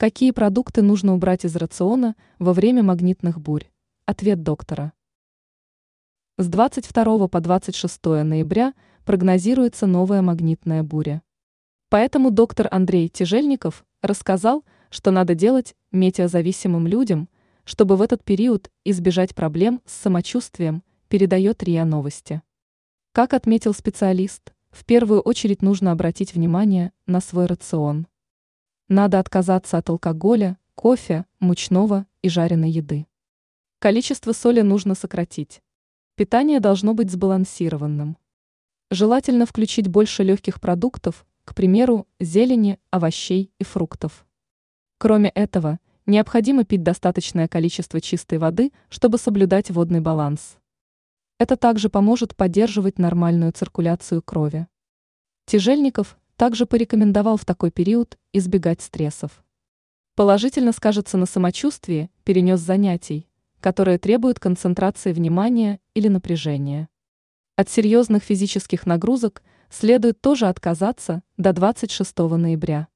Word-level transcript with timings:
Какие 0.00 0.30
продукты 0.30 0.80
нужно 0.80 1.12
убрать 1.12 1.44
из 1.44 1.56
рациона 1.56 2.14
во 2.38 2.52
время 2.52 2.84
магнитных 2.84 3.40
бурь? 3.40 3.64
Ответ 4.06 4.44
доктора. 4.44 4.92
С 6.36 6.46
22 6.46 7.26
по 7.26 7.40
26 7.40 8.04
ноября 8.04 8.74
прогнозируется 9.04 9.88
новая 9.88 10.22
магнитная 10.22 10.84
буря. 10.84 11.20
Поэтому 11.88 12.30
доктор 12.30 12.68
Андрей 12.70 13.08
Тяжельников 13.08 13.84
рассказал, 14.00 14.64
что 14.88 15.10
надо 15.10 15.34
делать 15.34 15.74
метеозависимым 15.90 16.86
людям, 16.86 17.28
чтобы 17.64 17.96
в 17.96 18.02
этот 18.02 18.22
период 18.22 18.70
избежать 18.84 19.34
проблем 19.34 19.82
с 19.84 19.94
самочувствием, 19.94 20.84
передает 21.08 21.64
РИА 21.64 21.84
Новости. 21.84 22.40
Как 23.10 23.34
отметил 23.34 23.74
специалист, 23.74 24.54
в 24.70 24.84
первую 24.84 25.22
очередь 25.22 25.60
нужно 25.60 25.90
обратить 25.90 26.34
внимание 26.34 26.92
на 27.06 27.20
свой 27.20 27.46
рацион. 27.46 28.06
Надо 28.90 29.18
отказаться 29.18 29.76
от 29.76 29.90
алкоголя, 29.90 30.56
кофе, 30.74 31.26
мучного 31.40 32.06
и 32.22 32.30
жареной 32.30 32.70
еды. 32.70 33.06
Количество 33.80 34.32
соли 34.32 34.62
нужно 34.62 34.94
сократить. 34.94 35.62
Питание 36.14 36.58
должно 36.58 36.94
быть 36.94 37.10
сбалансированным. 37.10 38.16
Желательно 38.90 39.44
включить 39.44 39.88
больше 39.88 40.22
легких 40.22 40.58
продуктов, 40.58 41.26
к 41.44 41.54
примеру, 41.54 42.08
зелени, 42.18 42.80
овощей 42.90 43.52
и 43.58 43.64
фруктов. 43.64 44.26
Кроме 44.96 45.28
этого, 45.28 45.80
необходимо 46.06 46.64
пить 46.64 46.82
достаточное 46.82 47.46
количество 47.46 48.00
чистой 48.00 48.38
воды, 48.38 48.72
чтобы 48.88 49.18
соблюдать 49.18 49.70
водный 49.70 50.00
баланс. 50.00 50.56
Это 51.38 51.58
также 51.58 51.90
поможет 51.90 52.34
поддерживать 52.34 52.98
нормальную 52.98 53.52
циркуляцию 53.52 54.22
крови. 54.22 54.66
Тяжельников 55.44 56.17
также 56.38 56.66
порекомендовал 56.66 57.36
в 57.36 57.44
такой 57.44 57.72
период 57.72 58.16
избегать 58.32 58.80
стрессов. 58.80 59.44
Положительно 60.14 60.70
скажется 60.70 61.18
на 61.18 61.26
самочувствии 61.26 62.10
перенес 62.22 62.60
занятий, 62.60 63.28
которые 63.60 63.98
требуют 63.98 64.38
концентрации 64.38 65.12
внимания 65.12 65.80
или 65.94 66.06
напряжения. 66.06 66.88
От 67.56 67.68
серьезных 67.68 68.22
физических 68.22 68.86
нагрузок 68.86 69.42
следует 69.68 70.20
тоже 70.20 70.46
отказаться 70.46 71.24
до 71.36 71.52
26 71.52 72.16
ноября. 72.18 72.86